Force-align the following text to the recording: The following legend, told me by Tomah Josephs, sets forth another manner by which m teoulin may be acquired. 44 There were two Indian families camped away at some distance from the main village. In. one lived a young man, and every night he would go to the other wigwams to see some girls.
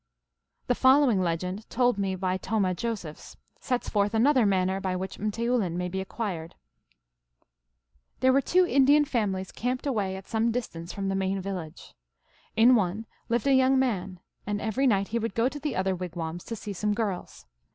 The 0.65 0.73
following 0.73 1.21
legend, 1.21 1.69
told 1.69 1.99
me 1.99 2.15
by 2.15 2.35
Tomah 2.35 2.73
Josephs, 2.73 3.37
sets 3.59 3.87
forth 3.87 4.15
another 4.15 4.47
manner 4.47 4.79
by 4.81 4.95
which 4.95 5.19
m 5.19 5.29
teoulin 5.29 5.73
may 5.77 5.89
be 5.89 6.01
acquired. 6.01 6.55
44 8.17 8.19
There 8.21 8.33
were 8.33 8.41
two 8.41 8.65
Indian 8.65 9.05
families 9.05 9.51
camped 9.51 9.85
away 9.85 10.15
at 10.15 10.25
some 10.27 10.49
distance 10.51 10.91
from 10.91 11.09
the 11.09 11.13
main 11.15 11.39
village. 11.39 11.93
In. 12.55 12.73
one 12.73 13.05
lived 13.29 13.45
a 13.45 13.53
young 13.53 13.77
man, 13.77 14.19
and 14.47 14.59
every 14.59 14.87
night 14.87 15.09
he 15.09 15.19
would 15.19 15.35
go 15.35 15.47
to 15.47 15.59
the 15.59 15.75
other 15.75 15.95
wigwams 15.95 16.43
to 16.45 16.55
see 16.55 16.73
some 16.73 16.95
girls. 16.95 17.45